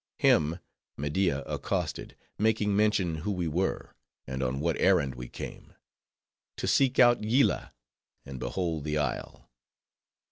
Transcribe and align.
Him, 0.17 0.57
Media 0.97 1.43
accosted, 1.43 2.15
making 2.39 2.75
mention 2.75 3.17
who 3.17 3.29
we 3.31 3.47
were, 3.47 3.93
and 4.25 4.41
on 4.41 4.59
what 4.59 4.81
errand 4.81 5.13
we 5.13 5.29
came: 5.29 5.75
to 6.57 6.65
seek 6.65 6.97
out 6.97 7.23
Yillah, 7.23 7.71
and 8.25 8.39
behold 8.39 8.83
the 8.83 8.97
isle. 8.97 9.47